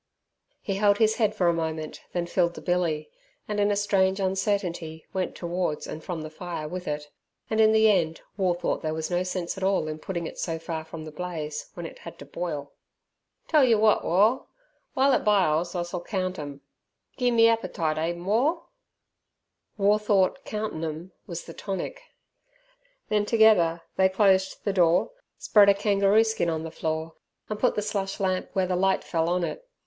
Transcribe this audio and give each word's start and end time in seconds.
He 0.63 0.77
held 0.77 0.97
his 0.97 1.17
head 1.17 1.35
for 1.35 1.45
a 1.47 1.53
moment, 1.53 2.01
then 2.11 2.25
filled 2.25 2.55
the 2.55 2.61
billy, 2.61 3.11
and 3.47 3.59
in 3.59 3.69
a 3.69 3.75
strange 3.75 4.19
uncertainty 4.19 5.05
went 5.13 5.35
towards 5.35 5.85
and 5.85 6.03
from 6.03 6.23
the 6.23 6.31
fire 6.31 6.67
with 6.67 6.87
it, 6.87 7.11
and 7.51 7.61
in 7.61 7.71
the 7.71 7.87
end 7.87 8.21
War 8.35 8.55
thought 8.55 8.81
there 8.81 8.95
was 8.95 9.11
no 9.11 9.21
sense 9.21 9.57
at 9.59 9.63
all 9.63 9.87
in 9.87 9.99
putting 9.99 10.25
it 10.25 10.39
so 10.39 10.57
far 10.57 10.83
from 10.83 11.05
the 11.05 11.11
blaze 11.11 11.69
when 11.75 11.85
it 11.85 11.99
had 11.99 12.17
to 12.17 12.25
boil. 12.25 12.73
"Tell 13.47 13.63
yer 13.63 13.77
wot, 13.77 14.03
War, 14.03 14.47
w'ile 14.95 15.13
it 15.13 15.23
biles 15.23 15.75
us'll 15.75 16.01
count 16.01 16.39
'em. 16.39 16.61
Gimme 17.17 17.47
appertite, 17.47 17.97
ehm, 17.99 18.25
War?" 18.25 18.63
War 19.77 19.99
thought 19.99 20.43
"countin' 20.45 20.83
'em" 20.83 21.11
was 21.27 21.43
the 21.43 21.53
tonic. 21.53 22.01
Then 23.09 23.23
together 23.27 23.83
they 23.97 24.09
closed 24.09 24.63
the 24.63 24.73
door, 24.73 25.11
spread 25.37 25.69
a 25.69 25.75
kangaroo 25.75 26.23
skin 26.23 26.49
on 26.49 26.63
the 26.63 26.71
floor, 26.71 27.13
and 27.49 27.59
put 27.59 27.75
the 27.75 27.83
slush 27.83 28.19
lamp 28.19 28.49
where 28.53 28.65
the 28.65 28.75
light 28.75 29.03
fell 29.03 29.29
on 29.29 29.43
it. 29.43 29.63